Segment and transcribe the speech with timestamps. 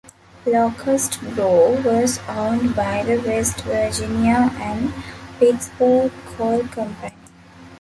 [0.47, 4.91] Locust Grove was owned by the West Virginia and
[5.37, 7.13] Pittsburgh Coal Company.